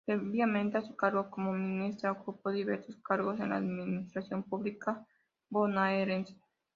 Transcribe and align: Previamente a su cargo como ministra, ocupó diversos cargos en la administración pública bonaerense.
Previamente 0.03 0.79
a 0.79 0.81
su 0.81 0.95
cargo 0.95 1.29
como 1.29 1.51
ministra, 1.53 2.11
ocupó 2.13 2.49
diversos 2.49 2.97
cargos 3.03 3.39
en 3.39 3.49
la 3.51 3.57
administración 3.57 4.41
pública 4.41 5.05
bonaerense. 5.47 6.33